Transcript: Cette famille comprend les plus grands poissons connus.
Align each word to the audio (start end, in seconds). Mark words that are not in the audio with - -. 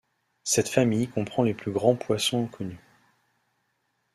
Cette 0.43 0.67
famille 0.69 1.07
comprend 1.07 1.43
les 1.43 1.53
plus 1.53 1.71
grands 1.71 1.95
poissons 1.95 2.47
connus. 2.47 2.79